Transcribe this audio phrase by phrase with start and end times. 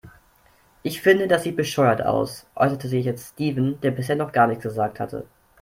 [0.81, 4.63] Ich finde, das sieht bescheuert aus, äußerte sich jetzt Steven, der bisher noch gar nichts
[4.63, 5.27] gesagt hatte.